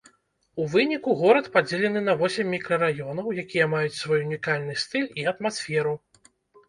[0.61, 5.93] У выніку горад падзелены на восем мікрараёнаў, якія маюць свой унікальны стыль і атмасферу.